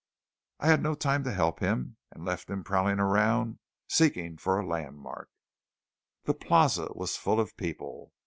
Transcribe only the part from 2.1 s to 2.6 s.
left